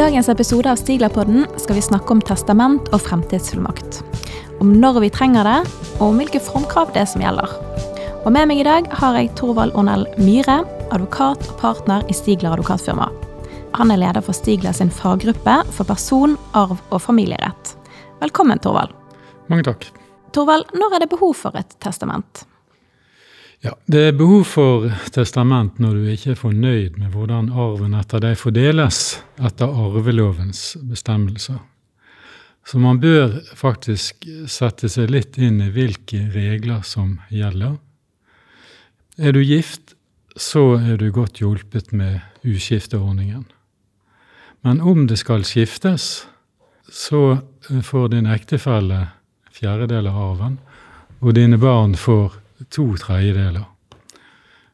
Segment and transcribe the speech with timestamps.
[0.00, 3.98] dagens episode av Stiglerpodden skal vi snakke om testament og fremtidsfullmakt.
[4.62, 5.58] Om når vi trenger det,
[5.98, 7.52] og om hvilke formkrav det er som gjelder.
[8.24, 12.54] Og Med meg i dag har jeg Torvald Ornell Myhre, advokat og partner i Stigler
[12.54, 13.10] advokatfirma.
[13.76, 17.74] Han er leder for Stigler sin faggruppe for person, arv og familierett.
[18.24, 18.96] Velkommen, Torvald.
[19.52, 19.84] Mange takk.
[20.32, 22.46] Torvald, når er det behov for et testament?
[23.60, 28.22] Ja, Det er behov for testament når du ikke er fornøyd med hvordan arven etter
[28.24, 31.58] deg fordeles etter arvelovens bestemmelser.
[32.64, 37.76] Så man bør faktisk sette seg litt inn i hvilke regler som gjelder.
[39.20, 39.92] Er du gift,
[40.40, 43.44] så er du godt hjulpet med uskifteordningen.
[44.64, 46.24] Men om det skal skiftes,
[46.88, 49.10] så får din ektefelle
[49.52, 50.60] fjerdedel av arven,
[51.20, 52.39] og dine barn får
[52.70, 53.64] to tredjedeler.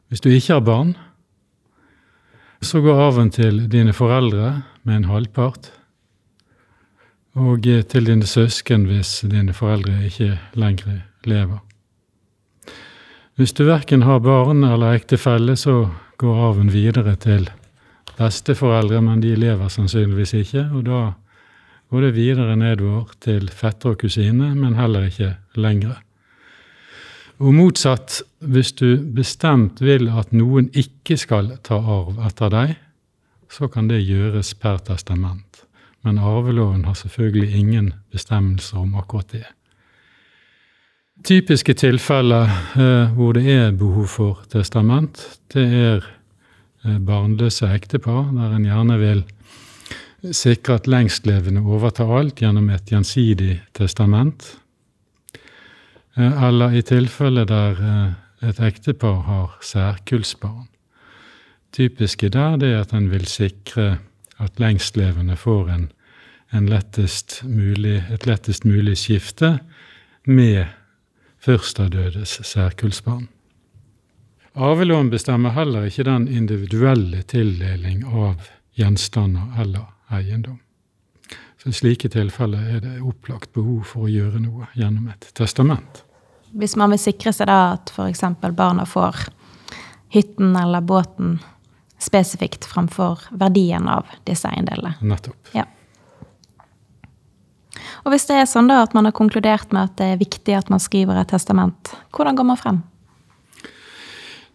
[0.09, 0.95] Hvis du ikke har barn,
[2.63, 5.73] så går arven til dine foreldre med en halvpart,
[7.37, 11.59] og til dine søsken hvis dine foreldre ikke lenger lever.
[13.37, 17.51] Hvis du verken har barn eller ektefelle, så går arven videre til
[18.16, 21.03] besteforeldre, men de lever sannsynligvis ikke, og da
[21.91, 25.99] går det videre nedover til fetter og kusine, men heller ikke lengre.
[27.37, 32.73] Og motsatt, hvis du bestemt vil at noen ikke skal ta arv etter deg,
[33.52, 35.66] så kan det gjøres per testament.
[36.07, 39.45] Men arveloven har selvfølgelig ingen bestemmelser om akkurat det.
[41.26, 45.20] Typiske tilfeller eh, hvor det er behov for testament,
[45.52, 46.04] det er
[46.84, 49.24] eh, barnløse ektepar, der en gjerne vil
[50.32, 54.57] sikre at lengstlevende overtar alt gjennom et gjensidig testament.
[56.17, 60.69] Eh, eller i tilfelle der eh, et ektepar har særkullsbarn.
[61.73, 63.99] Typiske der det er at en vil sikre
[64.39, 65.87] at lengstlevende får en,
[66.53, 69.59] en lettest mulig, et lettest mulig skifte
[70.25, 70.65] med
[71.38, 73.28] førstadødes særkullsbarn.
[74.56, 80.60] Arveloven bestemmer heller ikke den individuelle tildeling av gjenstander eller eiendom.
[81.60, 86.06] Så I slike tilfeller er det opplagt behov for å gjøre noe gjennom et testament.
[86.52, 88.22] Hvis man vil sikre seg da at f.eks.
[88.56, 89.26] barna får
[90.14, 91.38] hytten eller båten
[91.98, 94.94] spesifikt framfor verdien av disse eiendelene.
[95.00, 95.54] Nettopp.
[95.56, 95.64] Ja.
[98.04, 100.54] Og hvis det er sånn da at man har konkludert med at det er viktig
[100.56, 102.82] at man skriver et testament, hvordan går man frem?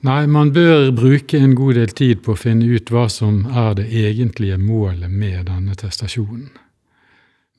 [0.02, 3.75] Nei, man bør bruke en god del tid på å finne ut hva som er
[3.78, 6.50] det egentlige målet med denne testasjonen.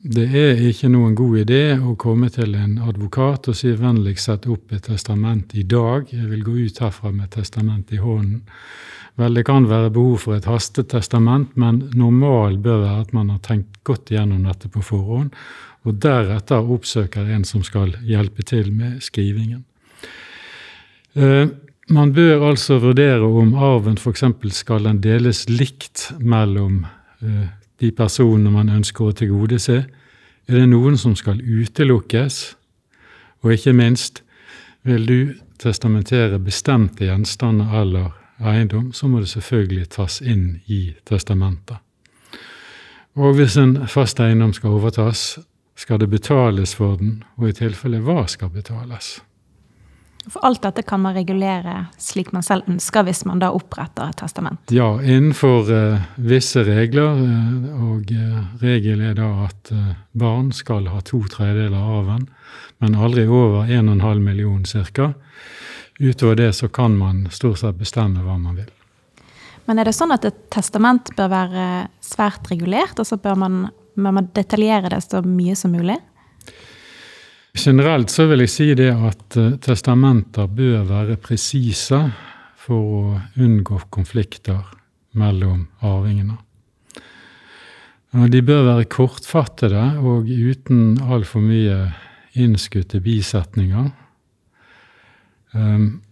[0.03, 4.49] Det er ikke noen god idé å komme til en advokat og si vennligst sett
[4.51, 8.41] opp et testament i dag, jeg vil gå ut herfra med et testament i hånden.
[9.21, 13.39] Vel, det kan være behov for et hastetestament, men normal bør være at man har
[13.47, 15.31] tenkt godt igjennom dette på forhånd,
[15.87, 19.63] og deretter oppsøker en som skal hjelpe til med skrivingen.
[21.15, 21.47] Eh,
[21.95, 24.25] man bør altså vurdere om arven f.eks.
[24.51, 26.89] skal den deles likt mellom
[27.23, 27.51] eh,
[27.83, 29.83] de personene man ønsker å tilgodese?
[30.47, 32.43] Er det noen som skal utelukkes?
[33.43, 34.23] Og ikke minst,
[34.87, 35.19] vil du
[35.63, 38.13] testamentere bestemte gjenstander eller
[38.43, 41.79] eiendom, så må det selvfølgelig tas inn i testamentet.
[43.19, 45.39] Og hvis en fast eiendom skal overtas,
[45.77, 49.19] skal det betales for den, og i tilfelle hva skal betales?
[50.31, 54.21] For alt dette kan man regulere slik man selv ønsker, hvis man da oppretter et
[54.21, 54.71] testament?
[54.71, 57.19] Ja, innenfor uh, visse regler.
[57.19, 59.73] Uh, og uh, regel er da at
[60.13, 62.29] barn skal ha to tredjedeler av arven,
[62.83, 65.11] men aldri over 1,5 million ca.
[65.99, 68.71] Utover det så kan man stort sett bestemme hva man vil.
[69.67, 71.67] Men er det sånn at et testament bør være
[72.03, 72.99] svært regulert?
[72.99, 73.61] Altså bør man,
[73.95, 75.99] bør man detaljere det så mye som mulig?
[77.53, 82.01] Generelt så vil jeg si det at uh, testamenter bør være presise
[82.63, 83.03] for å
[83.43, 84.63] unngå konflikter
[85.19, 86.39] mellom arvingene.
[88.13, 91.93] De bør være kortfattede og uten altfor mye
[92.37, 93.89] innskutte bisetninger.
[95.53, 96.03] Um,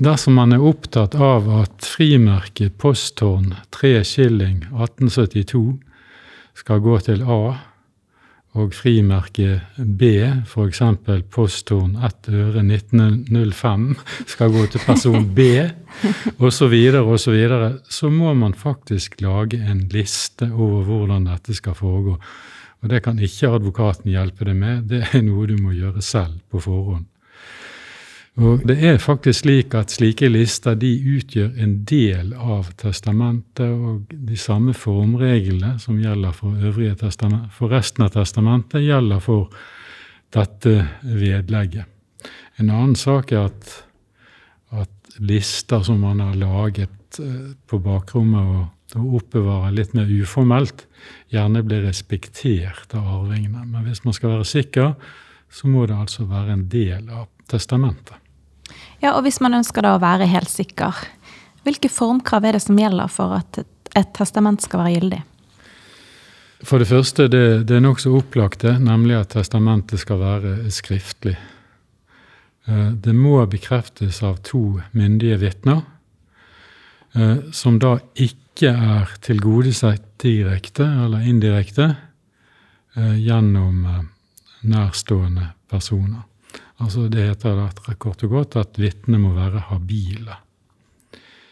[0.00, 5.64] dersom man er opptatt av at frimerket posttårn 3 skilling 1872
[6.58, 7.40] skal gå til A,
[8.56, 10.08] og frimerke B,
[10.48, 10.80] f.eks.
[11.30, 13.88] posthorn 1 øre 1905,
[14.26, 15.48] skal gå til person B,
[16.38, 21.54] osv., så, videre, så, videre, så må man faktisk lage en liste over hvordan dette
[21.54, 22.16] skal foregå.
[22.82, 26.38] Og det kan ikke advokaten hjelpe deg med, det er noe du må gjøre selv
[26.50, 27.06] på forhånd.
[28.38, 34.12] Og det er faktisk slik at slike lister de utgjør en del av testamentet, og
[34.14, 36.54] de samme formreglene som gjelder for,
[37.56, 39.48] for resten av testamentet, gjelder for
[40.34, 41.90] dette vedlegget.
[42.62, 43.72] En annen sak er at,
[44.70, 48.62] at lister som man har laget eh, på bakrommet og,
[48.98, 50.86] og oppbevarer litt mer uformelt,
[51.34, 53.66] gjerne blir respektert av arvingene.
[53.66, 54.94] Men hvis man skal være sikker,
[55.50, 58.27] så må det altså være en del av testamentet.
[59.02, 60.94] Ja, og Hvis man ønsker da å være helt sikker,
[61.66, 63.60] hvilke formkrav er det som gjelder for at
[63.96, 65.20] et testament skal være gyldig?
[66.66, 68.10] For det første, det, det er nokså
[68.58, 71.36] det, nemlig at testamentet skal være skriftlig.
[72.68, 75.82] Eh, det må bekreftes av to myndige vitner,
[77.14, 81.94] eh, som da ikke er tilgodesett direkte eller indirekte
[82.96, 83.86] eh, gjennom
[84.66, 86.26] nærstående personer.
[86.78, 90.38] Altså Det heter det kort og godt at vitnene må være habile.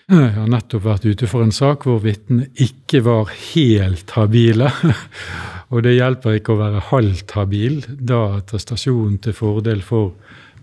[0.07, 4.71] Jeg har nettopp vært ute for en sak hvor vitnene ikke var helt habile.
[5.75, 7.81] Og det hjelper ikke å være halvt habil.
[7.91, 10.15] Da er attestasjonen til fordel for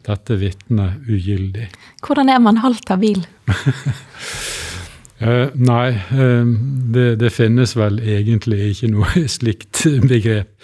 [0.07, 1.67] dette vitnet ugyldig.
[2.03, 3.19] Hvordan er man halvt habil?
[5.27, 6.55] eh, nei, eh,
[6.95, 10.55] det, det, finnes vel egentlig ikke noe slikt begrep.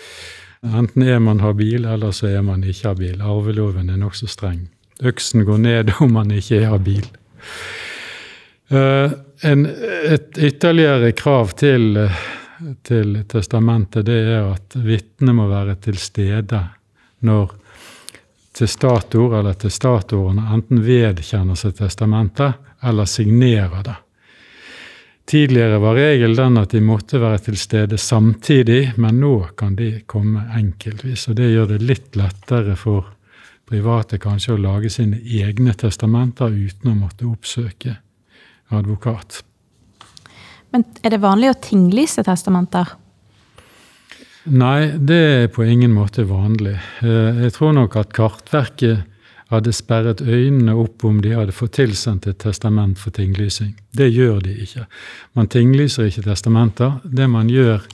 [0.66, 3.22] Enten er man habil, eller så er man ikke habil.
[3.22, 4.68] Arveloven er nokså streng.
[5.00, 7.08] Øksen går ned om man ikke er habil.
[8.70, 9.12] Uh,
[9.42, 11.96] en, et ytterligere krav til,
[12.84, 16.60] til, testamentet det er at vitnet må være til stede
[17.26, 17.56] når
[18.54, 23.96] testator eller testatorene enten vedkjenner seg testamentet eller signerer det.
[25.30, 30.00] Tidligere var regelen den at de måtte være til stede samtidig, men nå kan de
[30.10, 31.28] komme enkeltvis.
[31.30, 33.12] og Det gjør det litt lettere for
[33.70, 37.94] private kanskje å lage sine egne testamenter uten å måtte oppsøke
[38.74, 39.44] advokat.
[40.74, 42.96] Men er det vanlig å tinglyse testamenter?
[44.50, 46.74] Nei, det er på ingen måte vanlig.
[47.06, 49.06] Eh, jeg tror nok at Kartverket
[49.50, 53.74] hadde sperret øynene opp om de hadde fått tilsendt et testament for tinglysing.
[53.92, 54.86] Det gjør de ikke.
[55.38, 57.00] Man tinglyser ikke testamenter.
[57.04, 57.86] Det man gjør,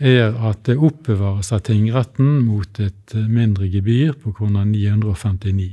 [0.00, 5.70] er at det oppbevares av tingretten mot et mindre gebyr på kroner 959.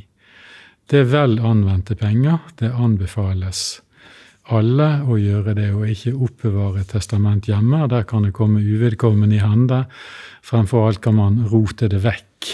[0.87, 2.39] Det er vel anvendte penger.
[2.59, 3.81] Det anbefales
[4.47, 7.83] alle å gjøre det, og ikke oppbevare testament hjemme.
[7.91, 9.83] Der kan det komme uvedkommende i hende.
[10.47, 12.51] Fremfor alt kan man rote det vekk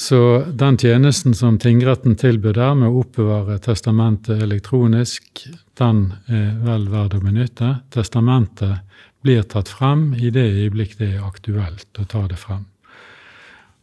[0.00, 5.42] så den tjenesten som tingretten tilbyr der med å oppbevare testamentet elektronisk,
[5.76, 7.68] den er vel verd å benytte.
[7.92, 8.80] Testamentet
[9.20, 12.64] blir tatt frem i det øyeblikk det er aktuelt å ta det frem.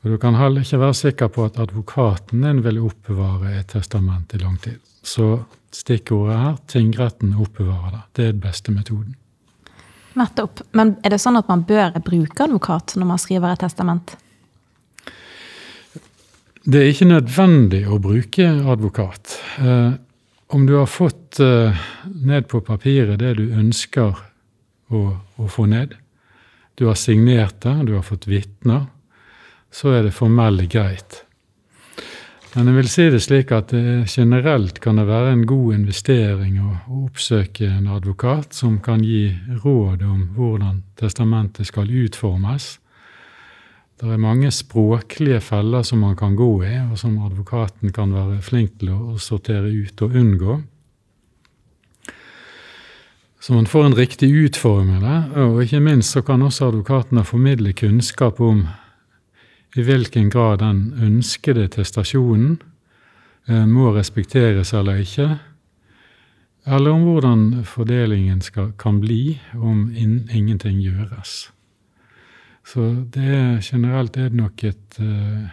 [0.02, 4.34] Og Du kan heller ikke være sikker på at advokaten din vil oppbevare et testament
[4.34, 4.82] i lang tid.
[5.06, 5.36] Så
[5.70, 8.06] stikkordet her tingretten oppbevarer det.
[8.14, 9.14] Det er den beste metoden.
[10.18, 10.66] Nettopp.
[10.74, 14.18] Men er det sånn at man bør bruke advokat når man skriver et testament?
[16.68, 19.38] Det er ikke nødvendig å bruke advokat.
[19.64, 19.94] Eh,
[20.52, 21.78] om du har fått eh,
[22.28, 24.18] ned på papiret det du ønsker
[24.92, 25.94] å, å, få ned,
[26.76, 28.84] du har signert det, du har fått vitner,
[29.72, 31.22] så er det formelt greit.
[32.52, 36.60] Men jeg vil si det slik at det generelt kan det være en god investering
[36.60, 39.30] å, å oppsøke en advokat som kan gi
[39.64, 42.74] råd om hvordan testamentet skal utformes
[43.98, 48.44] det er mange språklige feller som man kan gå i, og som advokaten kan være
[48.46, 50.58] flink til å sortere ut og unngå.
[53.42, 57.74] Så man får en riktig utforming der, og ikke minst så kan også advokatene formidle
[57.74, 58.68] kunnskap om
[59.78, 62.58] i hvilken grad den ønskede testasjonen
[63.50, 65.30] eh, må respekteres eller ikke,
[66.68, 71.48] eller om hvordan fordelingen skal, kan bli om in, ingenting gjøres.
[72.68, 72.84] Så
[73.16, 75.46] det er, generelt er det nok et, uh,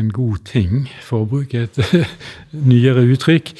[0.00, 1.78] en god ting, for å bruke et
[2.70, 3.52] nyere uttrykk,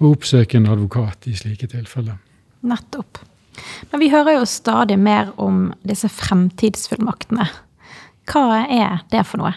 [0.00, 2.16] å oppsøke en advokat i slike tilfeller.
[2.64, 3.20] Nettopp.
[3.90, 7.50] Men vi hører jo stadig mer om disse fremtidsfullmaktene.
[8.32, 9.52] Hva er det for noe?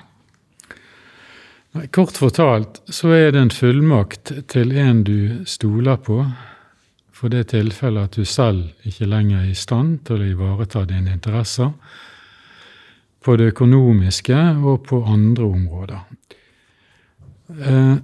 [1.95, 6.21] Kort fortalt så er det en fullmakt til en du stoler på,
[7.15, 11.15] for det tilfellet at du selv ikke lenger er i stand til å ivareta dine
[11.15, 11.71] interesser
[13.25, 16.03] på det økonomiske og på andre områder.
[17.49, 17.95] Eh,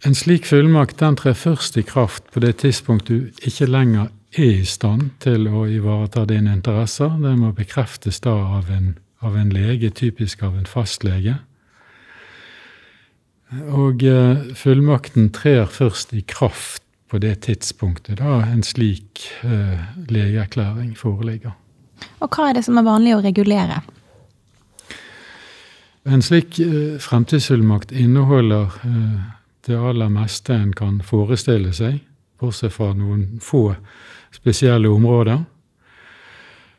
[0.00, 4.62] en slik fullmakt den trer først i kraft på det tidspunkt du ikke lenger er
[4.62, 7.12] i stand til å ivareta dine interesser.
[7.20, 11.36] Det må bekreftes da av en, av en lege, typisk av en fastlege.
[13.74, 20.94] Og eh, fullmakten trer først i kraft på det tidspunktet da en slik eh, legeerklæring
[20.96, 21.56] foreligger.
[22.20, 23.80] Og hva er det som er vanlig å regulere?
[26.08, 29.16] En slik eh, fremtidsfullmakt inneholder eh,
[29.68, 32.00] det aller meste en kan forestille seg,
[32.40, 33.74] bortsett fra noen få
[34.32, 35.42] spesielle områder.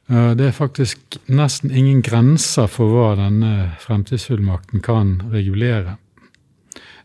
[0.10, 6.00] Eh, det er faktisk nesten ingen grenser for hva denne fremtidsfullmakten kan regulere.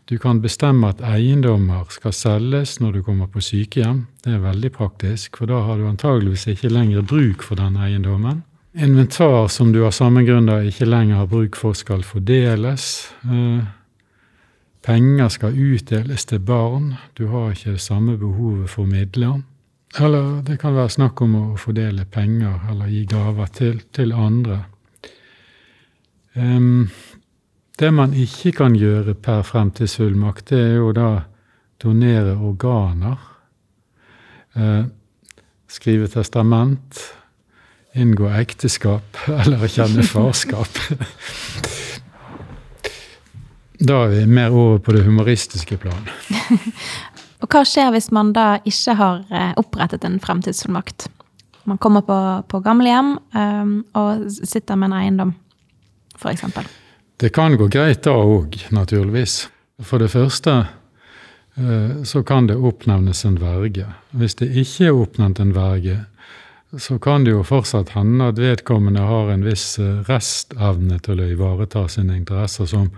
[0.07, 4.05] Du kan bestemme at eiendommer skal selges når du kommer på sykehjem.
[4.23, 8.45] Det er veldig praktisk, for da har du antageligvis ikke lenger bruk for den eiendommen.
[8.71, 13.09] Inventar som du av samme grunn ikke lenger har bruk for, skal fordeles.
[13.27, 13.67] Eh,
[14.87, 16.93] penger skal utdeles til barn.
[17.19, 19.41] Du har ikke det samme behovet for midler.
[19.99, 24.61] Eller det kan være snakk om å fordele penger eller gi gaver til, til andre.
[26.37, 26.87] Um,
[27.79, 31.09] det man ikke kan gjøre per fremtidsfullmakt, det er jo da
[31.83, 33.17] donere organer.
[34.57, 34.85] Eh,
[35.67, 37.01] skrive testament.
[37.97, 40.81] Inngå ekteskap eller kjenne farskap.
[43.77, 46.09] da er vi mer over på det humoristiske plan.
[47.41, 51.11] Og hva skjer hvis man da ikke har eh, opprettet en fremtidsfullmakt?
[51.69, 52.17] Man kommer på,
[52.47, 55.33] på gamlehjem um, og sitter med en eiendom,
[56.15, 56.45] f.eks.
[57.17, 59.47] Det kan gå greit da òg, naturligvis.
[59.81, 60.51] For det første
[61.57, 63.87] eh, så kan det oppnevnes en verge.
[64.13, 66.03] Hvis det ikke er oppnevnt en verge,
[66.77, 71.31] så kan det jo fortsatt hende at vedkommende har en viss eh, restevne til å
[71.33, 72.91] ivareta sine interesser, som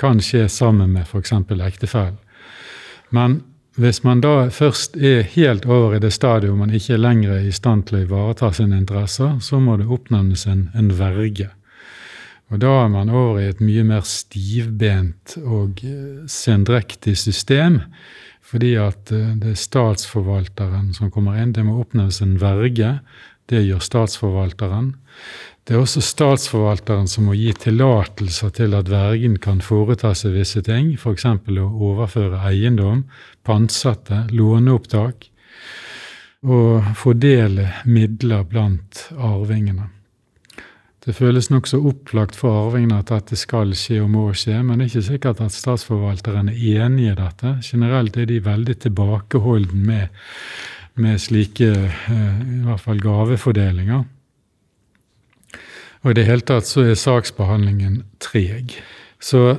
[0.00, 1.34] kan skje sammen med f.eks.
[1.58, 2.16] ektefellen.
[3.10, 3.42] Men
[3.76, 7.52] hvis man da først er helt over i det stadiet man ikke lenger er i
[7.52, 11.50] stand til å ivareta sine interesser, så må det oppnevnes en, en verge.
[12.48, 17.82] Og da er man over i et mye mer stivbent og eh, sendrektig system.
[18.48, 21.52] Fordi at eh, det er statsforvalteren som kommer inn.
[21.52, 22.98] Det må oppnevnes en verge.
[23.48, 24.94] Det gjør statsforvalteren.
[25.68, 30.62] Det er også statsforvalteren som må gi tillatelser til at vergen kan foreta seg visse
[30.64, 31.26] ting, f.eks.
[31.28, 33.02] å overføre eiendom,
[33.44, 35.28] pantsette, låneopptak,
[36.48, 39.90] og fordele midler blant arvingene.
[41.04, 44.88] Det føles nokså opplagt for arvingene at dette skal skje og må skje, men det
[44.88, 47.54] er ikke sikkert at statsforvalteren er enig i dette.
[47.64, 50.08] Generelt er de veldig tilbakeholden med,
[50.98, 54.02] med slike eh, i hvert fall gavefordelinger.
[56.02, 58.74] Og i det hele tatt så er saksbehandlingen treg.
[59.22, 59.58] Så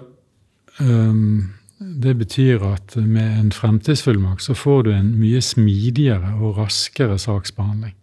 [0.80, 7.20] um, det betyr at med en fremtidsfullmakt så får du en mye smidigere og raskere
[7.20, 7.96] saksbehandling.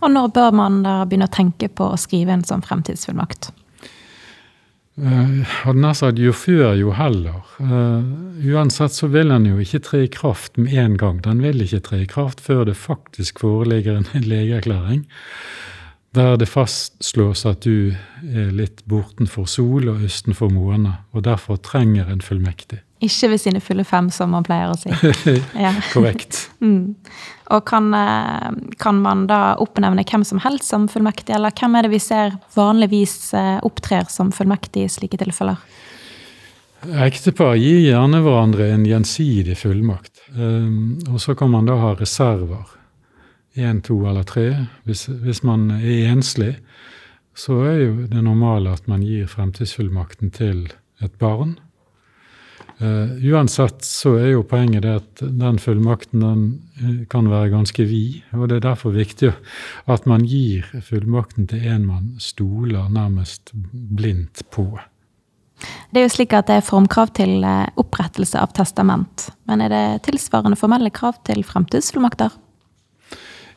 [0.00, 3.50] Og når bør man da begynne å tenke på å skrive en sånn fremtidsfullmakt?
[4.96, 7.42] Uh, hadde nær sagt jo før, jo heller.
[7.60, 8.00] Uh,
[8.48, 11.20] uansett så vil den jo ikke tre i kraft med en gang.
[11.24, 15.04] Den vil ikke tre i kraft før det faktisk foreligger en legeerklæring
[16.16, 17.92] der det fastslås at du
[18.24, 22.80] er litt bortenfor sol og østenfor måne, og derfor trenger en fullmektig.
[23.04, 24.92] Ikke ved sine fulle fem, som man pleier å si.
[25.64, 25.74] Ja.
[25.92, 26.45] Korrekt.
[26.66, 27.16] Mm.
[27.54, 28.50] Og kan, eh,
[28.82, 32.38] kan, man da oppnevne hvem som helst som fullmektig, eller hvem er det vi ser
[32.56, 35.60] vanligvis eh, opptrer som fullmektig i slike tilfeller?
[37.06, 40.12] Ektepar gir gjerne hverandre en gjensidig fullmakt.
[40.36, 42.66] Um, og så kan man da ha reserver.
[43.56, 44.66] Én, to eller tre.
[44.84, 46.56] Hvis, hvis man er enslig,
[47.36, 50.66] så er jo det normale at man gir fremtidsfullmakten til
[51.02, 51.56] et barn.
[52.76, 56.42] Uh, uansett så er jo poenget det at den fullmakten den
[56.76, 58.18] eh, kan være ganske vid.
[58.36, 59.30] Og det er derfor viktig
[59.88, 64.68] at man gir fullmakten til en man stoler nærmest blindt på.
[65.88, 69.30] Det er jo slik at det er formkrav til eh, opprettelse av testament.
[69.48, 72.36] Men er det tilsvarende formelle krav til fremtidsfullmakter?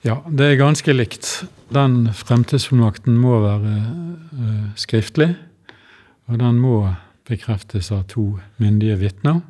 [0.08, 1.28] Ja, det er ganske likt.
[1.76, 3.74] Den fremtidsfullmakten må være
[4.32, 5.34] uh, skriftlig.
[6.32, 6.86] Og den må
[7.30, 9.42] bekreftes av to myndige vitner.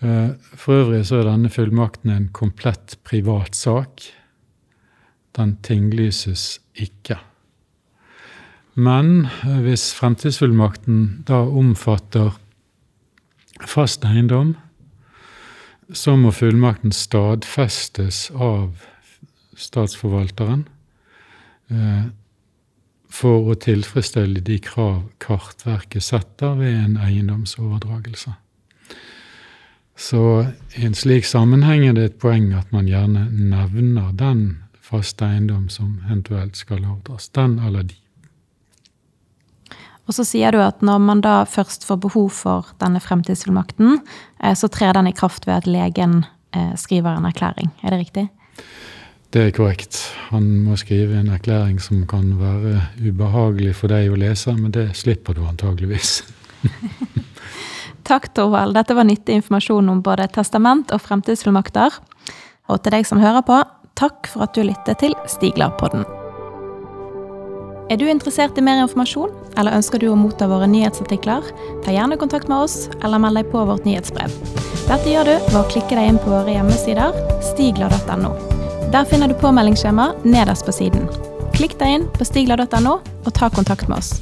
[0.00, 4.02] Eh, for øvrig så er denne fullmakten en komplett privat sak.
[5.36, 7.18] Den tinglyses ikke.
[8.74, 12.38] Men eh, hvis fremtidsfullmakten da omfatter
[13.66, 14.54] fast eiendom,
[15.92, 18.84] så må fullmakten stadfestes av
[19.58, 20.66] statsforvalteren.
[23.08, 28.34] For å tilfredsstille de krav Kartverket setter ved en eiendomsoverdragelse.
[29.98, 30.22] Så
[30.78, 34.42] i en slik sammenheng er det et poeng at man gjerne nevner den
[34.78, 37.26] faste eiendom som eventuelt skal overdras.
[37.34, 37.96] Den eller de.
[40.08, 43.98] Og så sier du at når man da først får behov for denne fremtidsfullmakten,
[44.40, 46.22] eh, så trer den i kraft ved at legen
[46.56, 47.72] eh, skriver en erklæring.
[47.82, 48.28] Er det riktig?
[49.28, 49.98] Det er korrekt.
[50.30, 54.86] Han må skrive en erklæring som kan være ubehagelig for deg å lese, men det
[54.96, 56.22] slipper du antageligvis.
[58.08, 58.72] Takk, Torvald.
[58.78, 62.00] Dette var nyttig informasjon om både testament og fremtidsfullmakter.
[62.72, 63.60] Og til deg som hører på,
[64.00, 66.08] takk for at du lytter til Stiglarpodden.
[67.92, 71.52] Er du interessert i mer informasjon, eller ønsker du å motta våre nyhetsartikler?
[71.84, 74.32] Ta gjerne kontakt med oss, eller meld deg på vårt nyhetsbrev.
[74.88, 77.16] Dette gjør du ved å klikke deg inn på våre hjemmesider
[77.52, 78.47] stigla.no.
[78.92, 81.02] Der finner du påmeldingsskjema nederst på siden.
[81.52, 84.14] Klikk deg inn på stigla.no, og ta kontakt med oss.